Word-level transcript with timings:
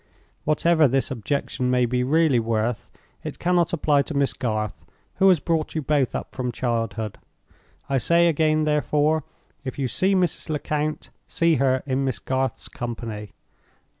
Whatever 0.45 0.87
this 0.87 1.11
objection 1.11 1.69
may 1.69 1.85
be 1.85 2.03
really 2.03 2.39
worth, 2.39 2.89
it 3.23 3.37
cannot 3.37 3.71
apply 3.71 4.01
to 4.01 4.15
Miss 4.15 4.33
Garth, 4.33 4.83
who 5.17 5.27
has 5.29 5.39
brought 5.39 5.75
you 5.75 5.83
both 5.83 6.15
up 6.15 6.33
from 6.33 6.51
childhood. 6.51 7.19
I 7.87 7.99
say, 7.99 8.27
again, 8.27 8.63
therefore, 8.63 9.25
if 9.63 9.77
you 9.77 9.87
see 9.87 10.15
Mrs. 10.15 10.49
Lecount, 10.49 11.11
see 11.27 11.57
her 11.57 11.83
in 11.85 12.03
Miss 12.03 12.17
Garth's 12.17 12.67
company. 12.67 13.33